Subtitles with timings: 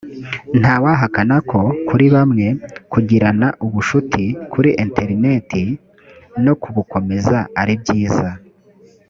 [0.59, 2.47] nta wahakana ko kuri bamwe
[2.91, 5.63] kugirana ubucuti kuri interineti
[6.43, 8.29] no kubukomeza aribyiza